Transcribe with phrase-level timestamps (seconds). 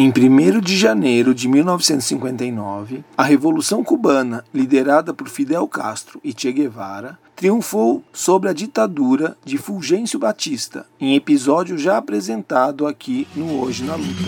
[0.00, 6.52] Em 1 de janeiro de 1959, a Revolução Cubana, liderada por Fidel Castro e Che
[6.52, 13.82] Guevara, triunfou sobre a ditadura de Fulgêncio Batista, em episódio já apresentado aqui no Hoje
[13.82, 14.22] na Luta.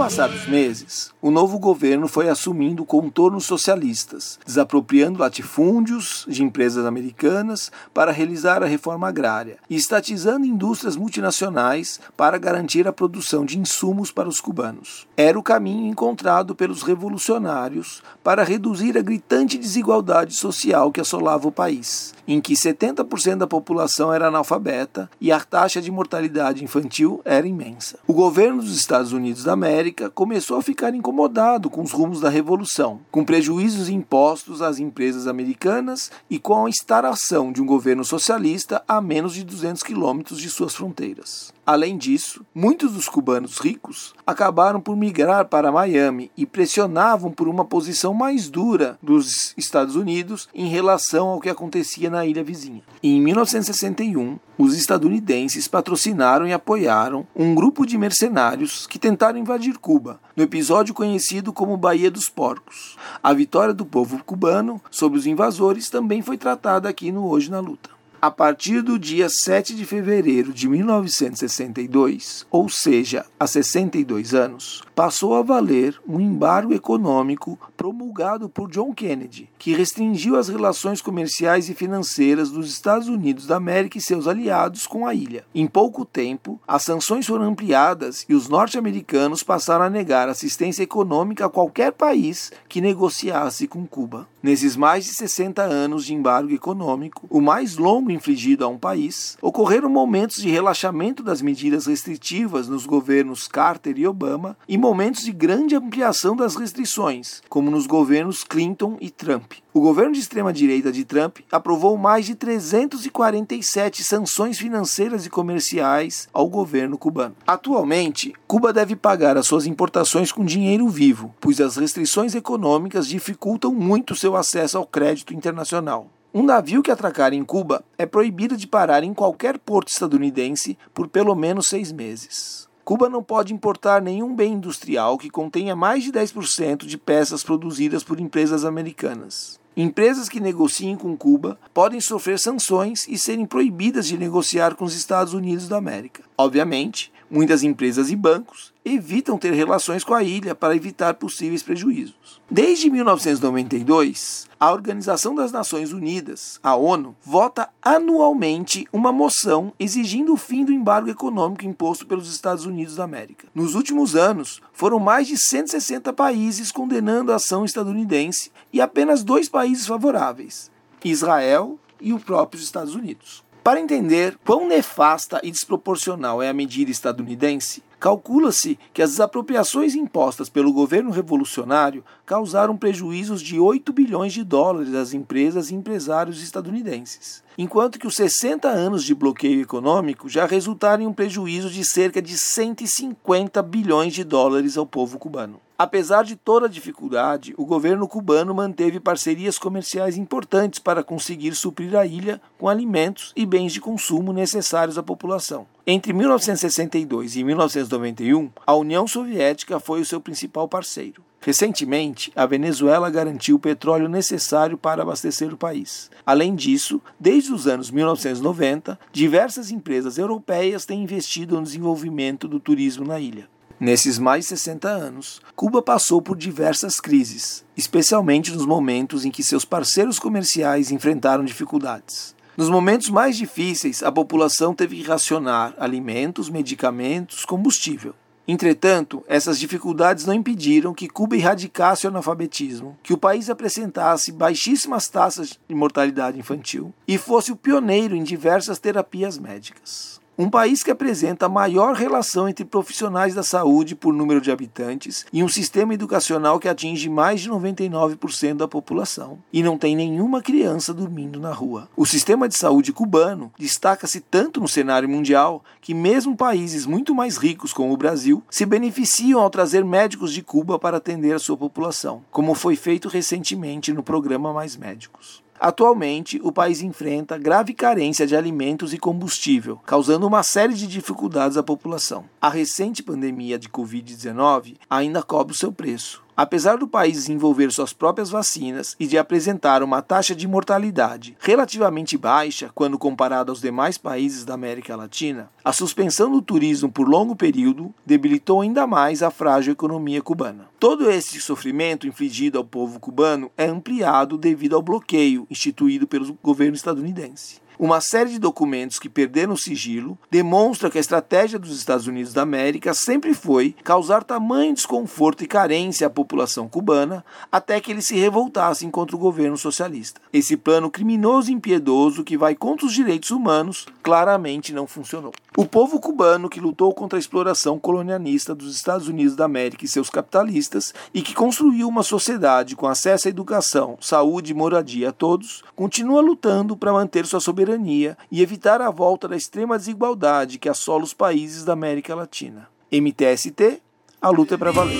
[0.00, 7.70] Passar dos meses, o novo governo foi assumindo contornos socialistas, desapropriando latifúndios de empresas americanas
[7.92, 14.10] para realizar a reforma agrária e estatizando indústrias multinacionais para garantir a produção de insumos
[14.10, 15.06] para os cubanos.
[15.14, 21.52] Era o caminho encontrado pelos revolucionários para reduzir a gritante desigualdade social que assolava o
[21.52, 27.46] país, em que 70% da população era analfabeta e a taxa de mortalidade infantil era
[27.46, 27.98] imensa.
[28.06, 32.30] O governo dos Estados Unidos da América começou a ficar incomodado com os rumos da
[32.30, 38.82] revolução, com prejuízos impostos às empresas americanas e com a instalação de um governo socialista
[38.86, 41.52] a menos de 200 quilômetros de suas fronteiras.
[41.72, 47.64] Além disso, muitos dos cubanos ricos acabaram por migrar para Miami e pressionavam por uma
[47.64, 52.82] posição mais dura dos Estados Unidos em relação ao que acontecia na ilha vizinha.
[53.00, 60.18] Em 1961, os estadunidenses patrocinaram e apoiaram um grupo de mercenários que tentaram invadir Cuba,
[60.34, 62.96] no episódio conhecido como Baía dos Porcos.
[63.22, 67.60] A vitória do povo cubano sobre os invasores também foi tratada aqui no Hoje na
[67.60, 67.99] Luta.
[68.22, 75.34] A partir do dia 7 de fevereiro de 1962, ou seja, há 62 anos, passou
[75.36, 81.74] a valer um embargo econômico promulgado por John Kennedy, que restringiu as relações comerciais e
[81.74, 85.46] financeiras dos Estados Unidos da América e seus aliados com a ilha.
[85.54, 91.46] Em pouco tempo, as sanções foram ampliadas e os norte-americanos passaram a negar assistência econômica
[91.46, 94.28] a qualquer país que negociasse com Cuba.
[94.42, 99.36] Nesses mais de 60 anos de embargo econômico, o mais longo infligido a um país,
[99.40, 105.32] ocorreram momentos de relaxamento das medidas restritivas nos governos Carter e Obama e momentos de
[105.32, 109.52] grande ampliação das restrições, como nos governos Clinton e Trump.
[109.72, 116.48] O governo de extrema-direita de Trump aprovou mais de 347 sanções financeiras e comerciais ao
[116.48, 117.36] governo cubano.
[117.46, 123.72] Atualmente, Cuba deve pagar as suas importações com dinheiro vivo, pois as restrições econômicas dificultam
[123.72, 126.08] muito seu acesso ao crédito internacional.
[126.32, 131.08] Um navio que atracar em Cuba é proibido de parar em qualquer porto estadunidense por
[131.08, 132.68] pelo menos seis meses.
[132.84, 138.04] Cuba não pode importar nenhum bem industrial que contenha mais de 10% de peças produzidas
[138.04, 139.58] por empresas americanas.
[139.76, 144.94] Empresas que negociem com Cuba podem sofrer sanções e serem proibidas de negociar com os
[144.94, 146.22] Estados Unidos da América.
[146.38, 152.40] Obviamente, muitas empresas e bancos evitam ter relações com a ilha para evitar possíveis prejuízos.
[152.50, 160.36] Desde 1992, a Organização das Nações Unidas, a ONU, vota anualmente uma moção exigindo o
[160.36, 163.48] fim do embargo econômico imposto pelos Estados Unidos da América.
[163.54, 169.48] Nos últimos anos, foram mais de 160 países condenando a ação estadunidense e apenas dois
[169.48, 170.70] países favoráveis:
[171.04, 173.44] Israel e os próprios Estados Unidos.
[173.62, 180.48] Para entender quão nefasta e desproporcional é a medida estadunidense, Calcula-se que as desapropriações impostas
[180.48, 187.44] pelo governo revolucionário causaram prejuízos de 8 bilhões de dólares às empresas e empresários estadunidenses,
[187.58, 192.22] enquanto que os 60 anos de bloqueio econômico já resultaram em um prejuízo de cerca
[192.22, 195.60] de 150 bilhões de dólares ao povo cubano.
[195.82, 201.96] Apesar de toda a dificuldade, o governo cubano manteve parcerias comerciais importantes para conseguir suprir
[201.96, 205.66] a ilha com alimentos e bens de consumo necessários à população.
[205.86, 211.22] Entre 1962 e 1991, a União Soviética foi o seu principal parceiro.
[211.40, 216.10] Recentemente, a Venezuela garantiu o petróleo necessário para abastecer o país.
[216.26, 223.06] Além disso, desde os anos 1990, diversas empresas europeias têm investido no desenvolvimento do turismo
[223.06, 223.48] na ilha.
[223.80, 229.42] Nesses mais de 60 anos, Cuba passou por diversas crises, especialmente nos momentos em que
[229.42, 232.34] seus parceiros comerciais enfrentaram dificuldades.
[232.58, 238.14] Nos momentos mais difíceis, a população teve que racionar alimentos, medicamentos, combustível.
[238.46, 245.08] Entretanto, essas dificuldades não impediram que Cuba erradicasse o analfabetismo, que o país apresentasse baixíssimas
[245.08, 250.20] taxas de mortalidade infantil e fosse o pioneiro em diversas terapias médicas.
[250.40, 255.26] Um país que apresenta a maior relação entre profissionais da saúde por número de habitantes
[255.30, 260.40] e um sistema educacional que atinge mais de 99% da população e não tem nenhuma
[260.40, 261.90] criança dormindo na rua.
[261.94, 267.36] O sistema de saúde cubano destaca-se tanto no cenário mundial que mesmo países muito mais
[267.36, 271.56] ricos como o Brasil se beneficiam ao trazer médicos de Cuba para atender a sua
[271.56, 275.42] população, como foi feito recentemente no programa Mais Médicos.
[275.60, 281.58] Atualmente, o país enfrenta grave carência de alimentos e combustível, causando uma série de dificuldades
[281.58, 282.24] à população.
[282.40, 286.22] A recente pandemia de Covid-19 ainda cobra o seu preço.
[286.42, 292.16] Apesar do país desenvolver suas próprias vacinas e de apresentar uma taxa de mortalidade relativamente
[292.16, 297.36] baixa quando comparado aos demais países da América Latina, a suspensão do turismo por longo
[297.36, 300.70] período debilitou ainda mais a frágil economia cubana.
[300.78, 306.74] Todo esse sofrimento infligido ao povo cubano é ampliado devido ao bloqueio instituído pelo governo
[306.74, 312.34] estadunidense uma série de documentos que perderam sigilo demonstra que a estratégia dos Estados Unidos
[312.34, 318.04] da América sempre foi causar tamanho desconforto e carência à população cubana até que eles
[318.04, 320.20] se revoltassem contra o governo socialista.
[320.30, 325.30] Esse plano criminoso e impiedoso que vai contra os direitos humanos claramente não funcionou.
[325.56, 329.88] O povo cubano que lutou contra a exploração colonialista dos Estados Unidos da América e
[329.88, 335.12] seus capitalistas e que construiu uma sociedade com acesso à educação, saúde e moradia a
[335.12, 340.68] todos, continua lutando para manter sua soberania e evitar a volta da extrema desigualdade que
[340.68, 342.68] assola os países da América Latina.
[342.90, 343.80] MTST,
[344.20, 344.98] a luta é para valer.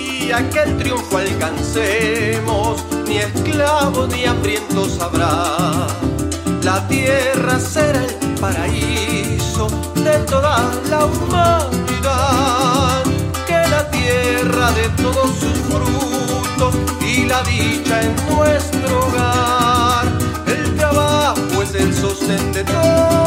[6.63, 10.57] La tierra será el paraíso de toda
[10.89, 13.03] la humanidad.
[13.45, 20.05] Que la tierra de todos sus frutos y la dicha en nuestro hogar.
[20.47, 23.20] El trabajo es el sostén de todo